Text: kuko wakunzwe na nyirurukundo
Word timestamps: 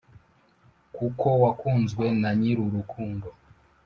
kuko 0.95 1.27
wakunzwe 1.43 2.05
na 2.21 2.29
nyirurukundo 2.39 3.27